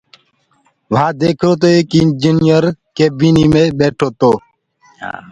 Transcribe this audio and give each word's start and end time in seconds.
وهآنٚ 0.91 1.17
ديکرو 1.19 1.51
تو 1.61 1.67
ايڪ 1.73 1.91
اِنجنئير 1.99 2.63
ڪيبيني 2.95 3.45
مي 3.53 3.63
ٻيٺو 3.77 4.07
تو۔ 4.19 4.31